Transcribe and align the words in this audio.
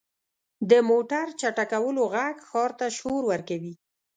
•د 0.69 0.71
موټر 0.89 1.25
چټکولو 1.39 2.03
ږغ 2.13 2.35
ښار 2.49 2.71
ته 2.79 2.87
شور 2.97 3.21
ورکوي. 3.31 3.73